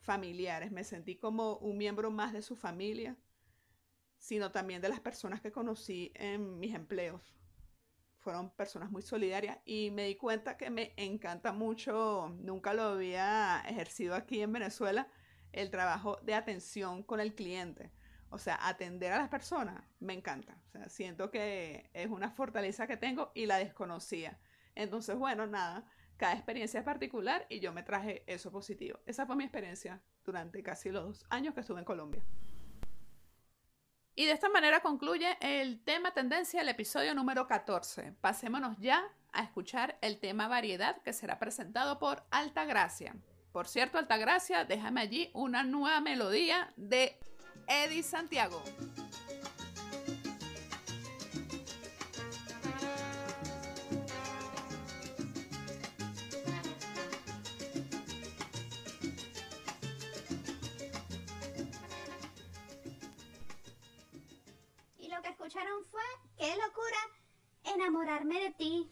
[0.01, 0.73] familiares.
[0.73, 3.17] Me sentí como un miembro más de su familia,
[4.19, 7.38] sino también de las personas que conocí en mis empleos
[8.29, 13.63] fueron personas muy solidarias y me di cuenta que me encanta mucho, nunca lo había
[13.67, 15.09] ejercido aquí en Venezuela,
[15.51, 17.91] el trabajo de atención con el cliente.
[18.29, 20.61] O sea, atender a las personas me encanta.
[20.67, 24.39] O sea, siento que es una fortaleza que tengo y la desconocía.
[24.75, 25.87] Entonces, bueno, nada,
[26.19, 28.99] cada experiencia es particular y yo me traje eso positivo.
[29.07, 32.23] Esa fue mi experiencia durante casi los dos años que estuve en Colombia.
[34.19, 38.15] Y de esta manera concluye el tema tendencia del episodio número 14.
[38.21, 39.01] Pasémonos ya
[39.31, 43.15] a escuchar el tema variedad que será presentado por Altagracia.
[43.53, 47.17] Por cierto, Altagracia, déjame allí una nueva melodía de
[47.69, 48.61] Eddie Santiago.
[65.51, 66.03] Fue
[66.37, 66.99] Qué locura
[67.65, 68.91] enamorarme de ti.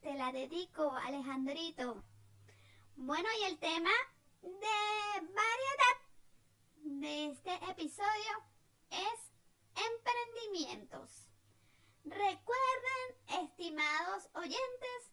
[0.00, 2.02] Te la dedico, Alejandrito.
[2.96, 3.90] Bueno, y el tema
[4.40, 5.96] de variedad
[6.84, 8.44] de este episodio
[8.90, 9.30] es
[9.92, 11.28] emprendimientos.
[12.04, 15.12] Recuerden, estimados oyentes,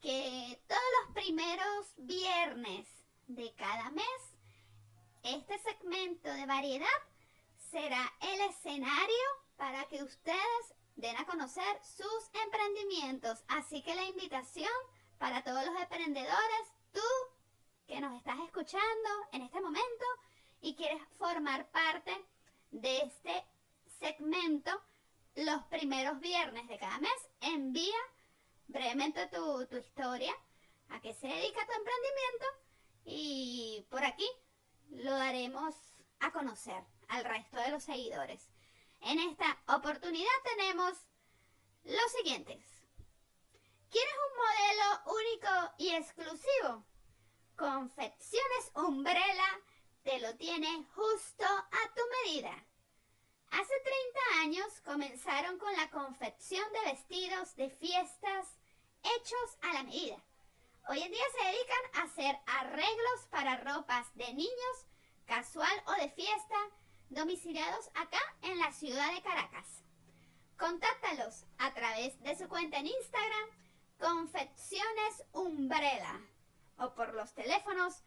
[0.00, 2.86] que todos los primeros viernes
[3.26, 4.36] de cada mes,
[5.24, 7.00] este segmento de variedad
[7.58, 13.42] será el escenario para que ustedes den a conocer sus emprendimientos.
[13.48, 14.68] Así que la invitación
[15.16, 17.00] para todos los emprendedores, tú
[17.86, 20.04] que nos estás escuchando en este momento
[20.60, 22.12] y quieres formar parte
[22.72, 23.42] de este
[23.98, 24.70] segmento
[25.34, 28.02] los primeros viernes de cada mes, envía
[28.68, 30.34] brevemente tu, tu historia,
[30.90, 32.46] a qué se dedica tu emprendimiento
[33.06, 34.28] y por aquí
[34.90, 35.74] lo daremos
[36.20, 38.53] a conocer al resto de los seguidores.
[39.04, 40.94] En esta oportunidad tenemos
[41.84, 42.64] los siguientes.
[43.90, 46.86] ¿Quieres un modelo único y exclusivo?
[47.54, 49.60] Confecciones Umbrella
[50.04, 52.64] te lo tiene justo a tu medida.
[53.50, 53.74] Hace
[54.32, 58.56] 30 años comenzaron con la confección de vestidos de fiestas
[59.02, 60.16] hechos a la medida.
[60.88, 64.86] Hoy en día se dedican a hacer arreglos para ropas de niños,
[65.26, 66.56] casual o de fiesta,
[67.14, 69.66] domiciliados acá en la ciudad de Caracas.
[70.58, 73.48] Contáctalos a través de su cuenta en Instagram,
[73.98, 76.20] Confecciones Umbrella,
[76.78, 78.02] o por los teléfonos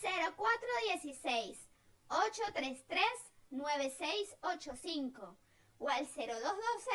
[0.00, 1.68] 0416
[2.08, 3.02] 833
[3.50, 5.36] 9685
[5.78, 6.90] o al 0212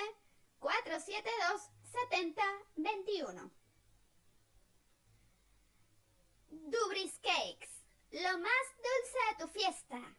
[0.59, 1.69] 472
[2.11, 3.51] 7021.
[6.49, 7.69] Dubris Cakes,
[8.11, 10.15] lo más dulce de tu fiesta.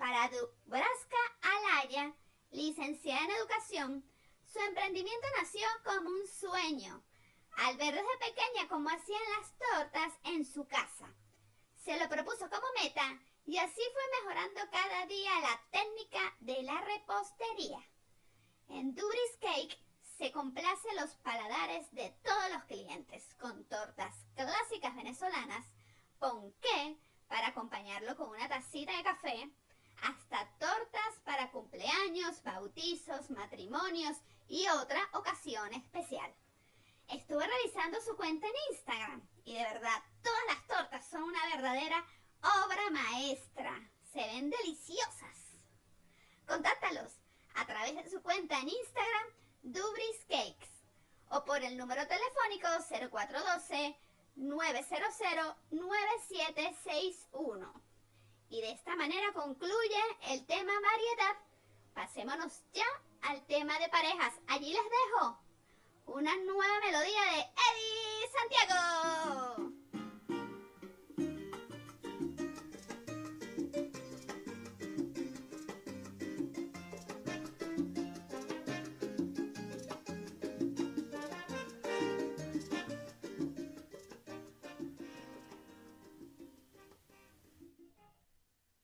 [0.00, 2.14] Para Dubraska Alaya,
[2.52, 4.10] licenciada en educación,
[4.50, 7.04] su emprendimiento nació como un sueño,
[7.58, 11.14] al ver desde pequeña cómo hacían las tortas en su casa.
[11.84, 16.80] Se lo propuso como meta y así fue mejorando cada día la técnica de la
[16.80, 17.86] repostería.
[18.68, 19.78] En Dubris Cake
[20.16, 25.66] se complace los paladares de todos los clientes con tortas clásicas venezolanas,
[26.18, 26.96] ponqué
[27.28, 29.50] para acompañarlo con una tacita de café,
[30.02, 34.16] hasta tortas para cumpleaños, bautizos, matrimonios
[34.48, 36.34] y otra ocasión especial.
[37.08, 42.06] Estuve revisando su cuenta en Instagram y de verdad todas las tortas son una verdadera
[42.40, 43.90] obra maestra.
[44.12, 45.58] Se ven deliciosas.
[46.46, 47.12] Contáctalos
[47.54, 49.26] a través de su cuenta en Instagram,
[49.62, 50.68] Dubris Cakes,
[51.30, 53.96] o por el número telefónico 0412
[54.36, 57.89] 900 9761.
[58.50, 61.36] Y de esta manera concluye el tema variedad.
[61.94, 62.86] Pasémonos ya
[63.22, 64.34] al tema de parejas.
[64.48, 65.38] Allí les dejo
[66.06, 69.79] una nueva melodía de Eddie Santiago.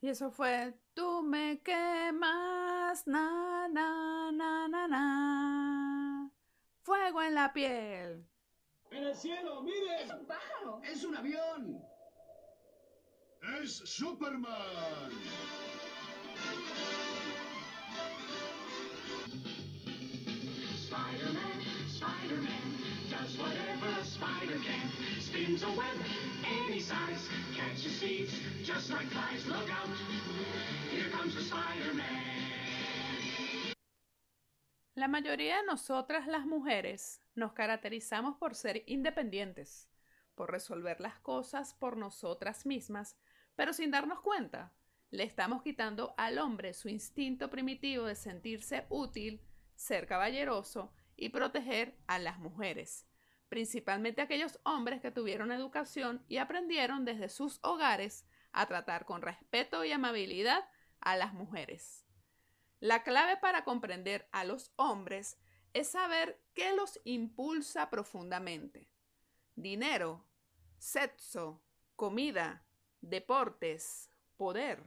[0.06, 6.30] Y eso fue Tú me quemas, na, na, na, na, na.
[6.82, 8.24] Fuego en la piel.
[8.92, 10.04] ¡En el cielo, miren!
[10.04, 10.80] ¡Es un pájaro!
[10.84, 11.84] ¡Es un avión!
[13.60, 15.10] ¡Es Superman!
[34.96, 39.88] La mayoría de nosotras las mujeres nos caracterizamos por ser independientes,
[40.34, 43.16] por resolver las cosas por nosotras mismas,
[43.54, 44.72] pero sin darnos cuenta,
[45.10, 49.40] le estamos quitando al hombre su instinto primitivo de sentirse útil,
[49.76, 53.06] ser caballeroso y proteger a las mujeres,
[53.48, 59.84] principalmente aquellos hombres que tuvieron educación y aprendieron desde sus hogares a tratar con respeto
[59.84, 60.68] y amabilidad
[61.00, 62.06] a las mujeres.
[62.80, 65.38] La clave para comprender a los hombres
[65.72, 68.90] es saber qué los impulsa profundamente.
[69.54, 70.26] Dinero,
[70.78, 71.62] sexo,
[71.96, 72.66] comida,
[73.00, 74.82] deportes, poder.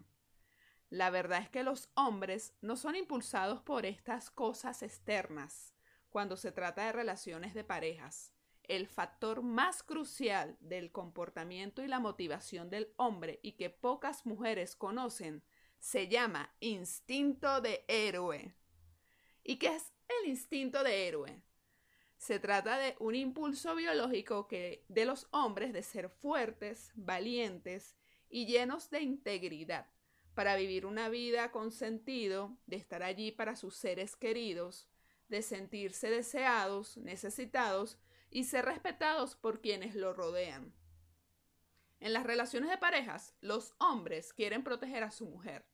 [0.90, 5.76] La verdad es que los hombres no son impulsados por estas cosas externas
[6.10, 8.34] cuando se trata de relaciones de parejas.
[8.70, 14.76] El factor más crucial del comportamiento y la motivación del hombre y que pocas mujeres
[14.76, 15.44] conocen
[15.80, 18.54] se llama instinto de héroe.
[19.44, 19.92] ¿Y qué es
[20.22, 21.42] el instinto de héroe?
[22.18, 27.96] Se trata de un impulso biológico que de los hombres de ser fuertes, valientes
[28.30, 29.88] y llenos de integridad
[30.36, 34.88] para vivir una vida con sentido, de estar allí para sus seres queridos,
[35.28, 37.98] de sentirse deseados, necesitados
[38.30, 40.74] y ser respetados por quienes lo rodean.
[42.00, 45.66] En las relaciones de parejas, los hombres quieren proteger a su mujer,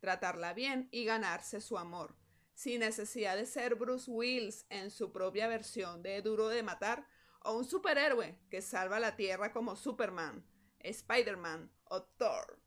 [0.00, 2.16] tratarla bien y ganarse su amor,
[2.54, 7.06] sin necesidad de ser Bruce Willis en su propia versión de Duro de Matar
[7.40, 10.46] o un superhéroe que salva la Tierra como Superman,
[10.78, 12.60] Spider-Man o Thor.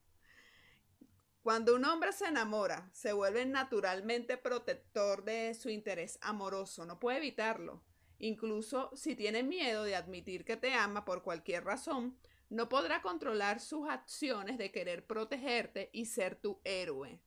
[1.42, 7.18] Cuando un hombre se enamora, se vuelve naturalmente protector de su interés amoroso, no puede
[7.20, 7.87] evitarlo.
[8.20, 12.18] Incluso si tiene miedo de admitir que te ama por cualquier razón,
[12.50, 17.20] no podrá controlar sus acciones de querer protegerte y ser tu héroe.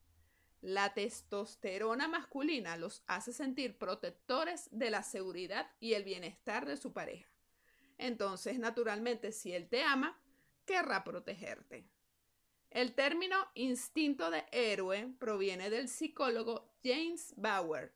[0.62, 6.93] La testosterona masculina los hace sentir protectores de la seguridad y el bienestar de su
[6.93, 7.30] pareja.
[7.97, 10.20] Entonces, naturalmente, si él te ama,
[10.66, 11.86] querrá protegerte.
[12.70, 17.93] El término instinto de héroe proviene del psicólogo James Bauer,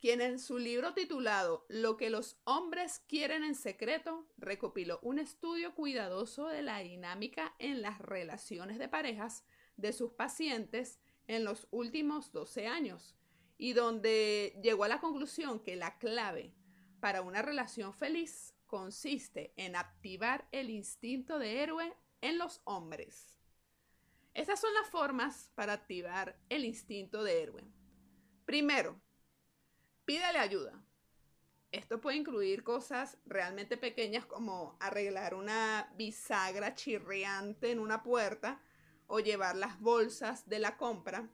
[0.00, 5.74] quien en su libro titulado Lo que los hombres quieren en secreto recopiló un estudio
[5.74, 9.44] cuidadoso de la dinámica en las relaciones de parejas
[9.76, 13.14] de sus pacientes en los últimos 12 años
[13.58, 16.54] y donde llegó a la conclusión que la clave
[16.98, 23.38] para una relación feliz consiste en activar el instinto de héroe en los hombres.
[24.32, 27.64] Estas son las formas para activar el instinto de héroe.
[28.46, 29.00] Primero,
[30.10, 30.72] pídale ayuda.
[31.70, 38.60] Esto puede incluir cosas realmente pequeñas como arreglar una bisagra chirriante en una puerta
[39.06, 41.30] o llevar las bolsas de la compra.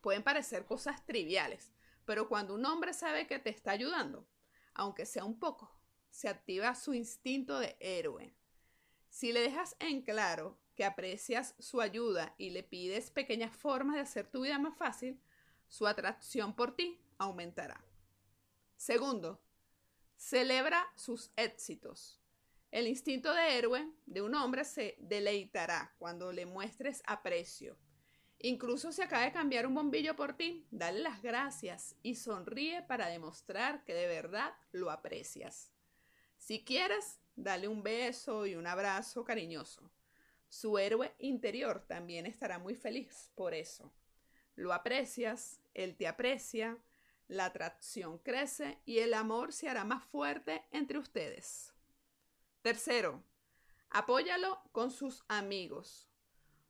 [0.00, 1.72] Pueden parecer cosas triviales,
[2.06, 4.26] pero cuando un hombre sabe que te está ayudando,
[4.72, 5.70] aunque sea un poco,
[6.08, 8.32] se activa su instinto de héroe.
[9.10, 14.00] Si le dejas en claro que aprecias su ayuda y le pides pequeñas formas de
[14.00, 15.20] hacer tu vida más fácil,
[15.68, 17.84] su atracción por ti aumentará.
[18.80, 19.42] Segundo,
[20.16, 22.18] celebra sus éxitos.
[22.70, 27.76] El instinto de héroe de un hombre se deleitará cuando le muestres aprecio.
[28.38, 33.08] Incluso si acaba de cambiar un bombillo por ti, dale las gracias y sonríe para
[33.08, 35.74] demostrar que de verdad lo aprecias.
[36.38, 39.92] Si quieres, dale un beso y un abrazo cariñoso.
[40.48, 43.92] Su héroe interior también estará muy feliz por eso.
[44.54, 46.78] Lo aprecias, él te aprecia,
[47.30, 51.72] la atracción crece y el amor se hará más fuerte entre ustedes.
[52.60, 53.22] Tercero,
[53.88, 56.08] apóyalo con sus amigos.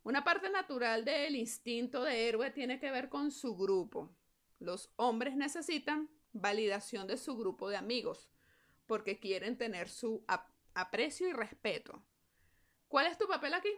[0.02, 4.14] Una parte natural del instinto de héroe tiene que ver con su grupo.
[4.58, 8.28] Los hombres necesitan validación de su grupo de amigos
[8.86, 10.24] porque quieren tener su
[10.74, 12.04] aprecio y respeto.
[12.88, 13.72] ¿Cuál es tu papel aquí?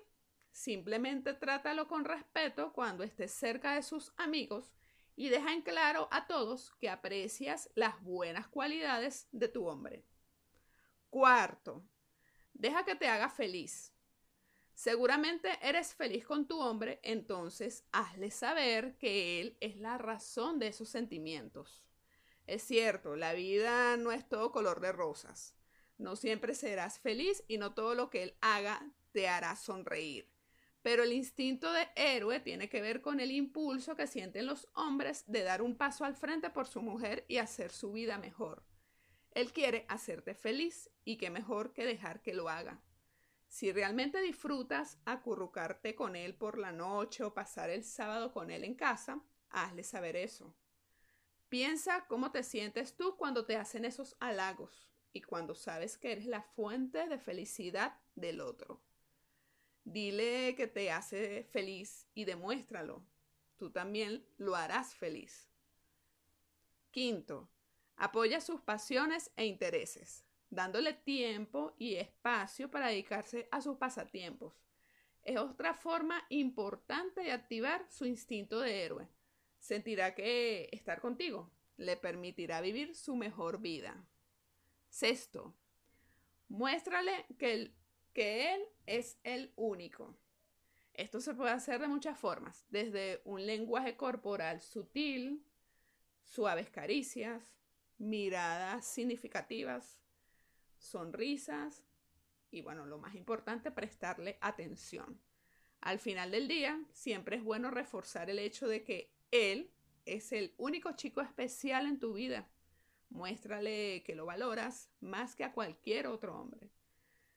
[0.51, 4.73] Simplemente trátalo con respeto cuando estés cerca de sus amigos
[5.23, 10.05] y deja en claro a todos que aprecias las buenas cualidades de tu hombre.
[11.11, 11.85] Cuarto,
[12.53, 13.93] deja que te haga feliz.
[14.75, 20.67] Seguramente eres feliz con tu hombre, entonces hazle saber que él es la razón de
[20.67, 21.85] esos sentimientos.
[22.49, 25.55] Es cierto, la vida no es todo color de rosas.
[25.99, 30.32] No siempre serás feliz y no todo lo que él haga te hará sonreír.
[30.83, 35.25] Pero el instinto de héroe tiene que ver con el impulso que sienten los hombres
[35.27, 38.65] de dar un paso al frente por su mujer y hacer su vida mejor.
[39.31, 42.83] Él quiere hacerte feliz y qué mejor que dejar que lo haga.
[43.49, 48.65] Si realmente disfrutas acurrucarte con él por la noche o pasar el sábado con él
[48.65, 50.55] en casa, hazle saber eso.
[51.49, 56.25] Piensa cómo te sientes tú cuando te hacen esos halagos y cuando sabes que eres
[56.25, 58.81] la fuente de felicidad del otro.
[59.85, 63.05] Dile que te hace feliz y demuéstralo.
[63.57, 65.49] Tú también lo harás feliz.
[66.91, 67.49] Quinto,
[67.97, 74.55] apoya sus pasiones e intereses, dándole tiempo y espacio para dedicarse a sus pasatiempos.
[75.23, 79.09] Es otra forma importante de activar su instinto de héroe
[79.63, 84.05] sentirá que estar contigo le permitirá vivir su mejor vida.
[84.89, 85.55] Sexto,
[86.49, 87.73] muéstrale que,
[88.13, 90.17] que él es el único.
[90.95, 95.43] Esto se puede hacer de muchas formas, desde un lenguaje corporal sutil,
[96.23, 97.55] suaves caricias,
[97.99, 99.99] miradas significativas,
[100.79, 101.83] sonrisas
[102.51, 105.19] y bueno, lo más importante, prestarle atención.
[105.81, 109.71] Al final del día, siempre es bueno reforzar el hecho de que él
[110.05, 112.49] es el único chico especial en tu vida.
[113.09, 116.71] Muéstrale que lo valoras más que a cualquier otro hombre.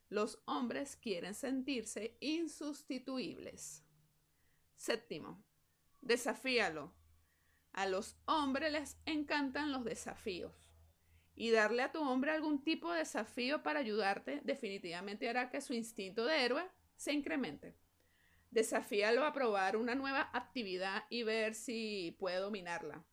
[0.10, 3.84] Los hombres quieren sentirse insustituibles.
[4.76, 5.44] Séptimo,
[6.02, 6.94] desafíalo.
[7.74, 10.72] A los hombres les encantan los desafíos.
[11.36, 15.74] Y darle a tu hombre algún tipo de desafío para ayudarte definitivamente hará que su
[15.74, 17.76] instinto de héroe se incremente.
[18.52, 23.04] Desafíalo a probar una nueva actividad y ver si puede dominarla.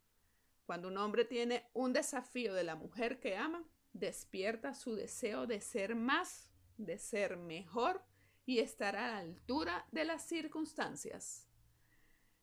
[0.67, 5.61] Cuando un hombre tiene un desafío de la mujer que ama, despierta su deseo de
[5.61, 8.05] ser más, de ser mejor
[8.45, 11.49] y estar a la altura de las circunstancias.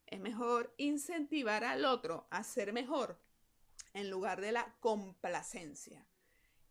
[0.06, 3.22] Es mejor incentivar al otro a ser mejor
[3.94, 6.08] en lugar de la complacencia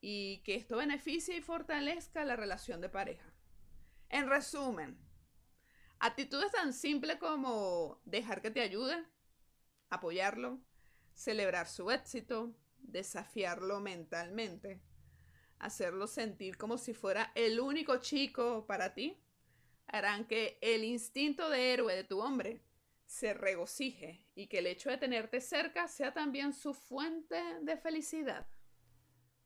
[0.01, 3.33] y que esto beneficie y fortalezca la relación de pareja.
[4.09, 4.99] En resumen,
[5.99, 9.05] actitudes tan simples como dejar que te ayude,
[9.91, 10.61] apoyarlo,
[11.15, 14.81] celebrar su éxito, desafiarlo mentalmente,
[15.61, 19.17] hacerlo sentir como si fuera el único chico para ti,
[19.87, 22.63] harán que el instinto de héroe de tu hombre
[23.07, 28.47] se regocije y que el hecho de tenerte cerca sea también su fuente de felicidad.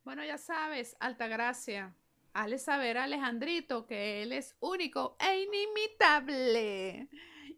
[0.04, 1.94] Bueno, ya sabes, alta gracia.
[2.34, 7.08] Hazle saber a Alejandrito que él es único e inimitable.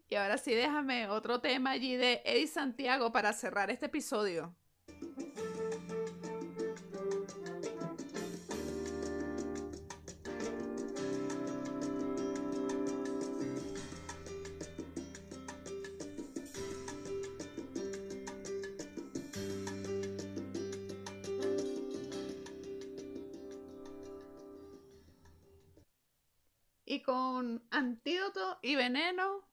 [0.07, 4.55] Y ahora sí, déjame otro tema allí de Eddie Santiago para cerrar este episodio.
[28.61, 29.47] Y veneno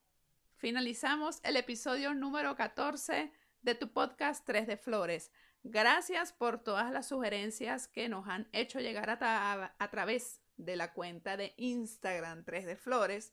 [0.57, 3.33] finalizamos el episodio número 14
[3.63, 5.31] de tu podcast 3 de Flores.
[5.63, 10.93] Gracias por todas las sugerencias que nos han hecho llegar a, a través de la
[10.93, 13.33] cuenta de Instagram 3 de Flores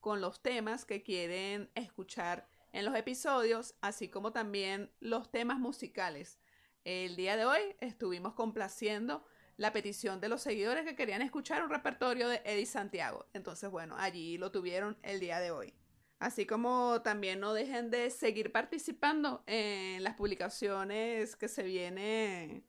[0.00, 6.38] con los temas que quieren escuchar en los episodios, así como también los temas musicales.
[6.84, 9.24] El día de hoy estuvimos complaciendo
[9.60, 13.26] la petición de los seguidores que querían escuchar un repertorio de Eddie Santiago.
[13.34, 15.74] Entonces, bueno, allí lo tuvieron el día de hoy.
[16.18, 22.64] Así como también no dejen de seguir participando en las publicaciones que se vienen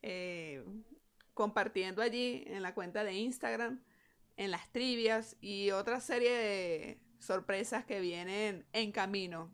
[0.00, 0.64] eh,
[1.34, 3.84] compartiendo allí en la cuenta de Instagram,
[4.38, 9.52] en las trivias y otra serie de sorpresas que vienen en camino.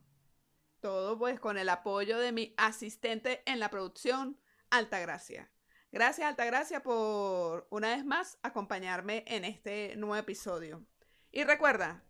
[0.78, 4.38] Todo pues con el apoyo de mi asistente en la producción,
[4.70, 5.50] Altagracia.
[5.96, 10.84] Gracias, Altagracia, por una vez más acompañarme en este nuevo episodio.
[11.32, 12.04] Y recuerda,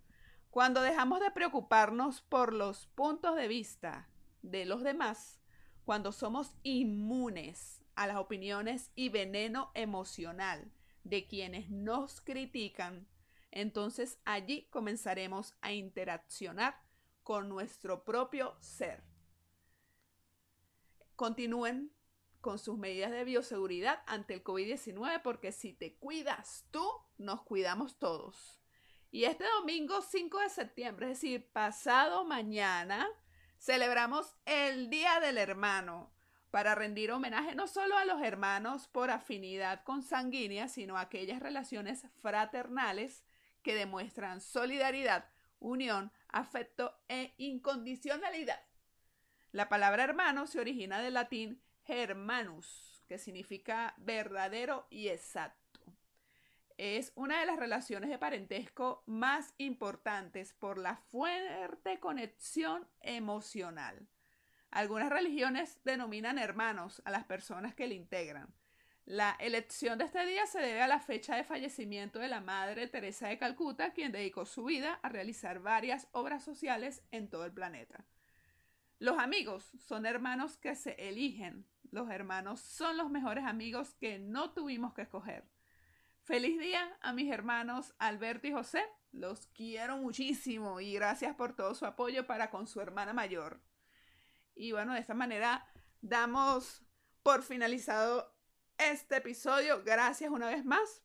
[0.50, 4.08] cuando dejamos de preocuparnos por los puntos de vista
[4.42, 5.40] de los demás,
[5.84, 10.72] cuando somos inmunes a las opiniones y veneno emocional
[11.04, 13.06] de quienes nos critican,
[13.52, 16.82] entonces allí comenzaremos a interaccionar
[17.22, 19.04] con nuestro propio ser.
[21.14, 21.95] Continúen
[22.46, 26.88] con sus medidas de bioseguridad ante el COVID-19 porque si te cuidas tú,
[27.18, 28.60] nos cuidamos todos.
[29.10, 33.08] Y este domingo 5 de septiembre, es decir, pasado mañana,
[33.58, 36.14] celebramos el Día del Hermano
[36.52, 42.06] para rendir homenaje no solo a los hermanos por afinidad consanguínea, sino a aquellas relaciones
[42.22, 43.24] fraternales
[43.62, 45.28] que demuestran solidaridad,
[45.58, 48.60] unión, afecto e incondicionalidad.
[49.50, 55.80] La palabra hermano se origina del latín hermanus, que significa verdadero y exacto.
[56.76, 64.06] Es una de las relaciones de parentesco más importantes por la fuerte conexión emocional.
[64.70, 68.52] Algunas religiones denominan hermanos a las personas que le integran.
[69.06, 72.88] La elección de este día se debe a la fecha de fallecimiento de la Madre
[72.88, 77.52] Teresa de Calcuta, quien dedicó su vida a realizar varias obras sociales en todo el
[77.52, 78.04] planeta.
[78.98, 81.66] Los amigos son hermanos que se eligen.
[81.96, 85.48] Los hermanos son los mejores amigos que no tuvimos que escoger.
[86.24, 88.84] Feliz día a mis hermanos Alberto y José.
[89.12, 93.62] Los quiero muchísimo y gracias por todo su apoyo para con su hermana mayor.
[94.54, 95.66] Y bueno, de esta manera
[96.02, 96.84] damos
[97.22, 98.36] por finalizado
[98.76, 99.82] este episodio.
[99.82, 101.02] Gracias una vez más.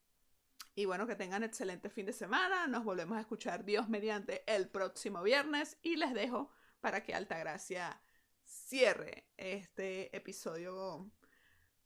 [0.75, 2.67] Y bueno, que tengan excelente fin de semana.
[2.67, 8.00] Nos volvemos a escuchar Dios mediante el próximo viernes y les dejo para que Altagracia
[8.71, 11.11] cierre este episodio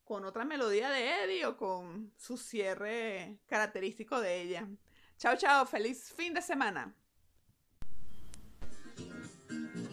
[0.03, 4.67] con otra melodía de Eddie o con su cierre característico de ella.
[5.17, 6.95] Chao, chao, feliz fin de semana.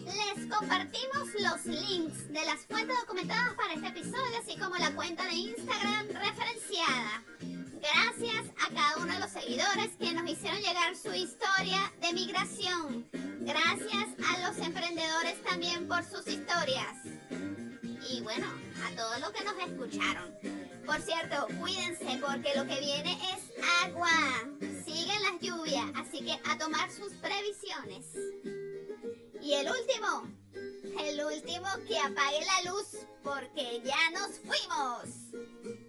[0.05, 5.23] Les compartimos los links de las fuentes documentadas para este episodio, así como la cuenta
[5.25, 7.23] de Instagram referenciada.
[7.39, 13.05] Gracias a cada uno de los seguidores que nos hicieron llegar su historia de migración.
[13.41, 16.97] Gracias a los emprendedores también por sus historias.
[18.09, 18.47] Y bueno,
[18.85, 20.33] a todos los que nos escucharon.
[20.85, 23.53] Por cierto, cuídense porque lo que viene es
[23.85, 24.09] agua.
[24.85, 28.72] Siguen las lluvias, así que a tomar sus previsiones.
[29.43, 30.23] Y el último,
[31.01, 35.82] el último que apague la luz porque ya nos fuimos.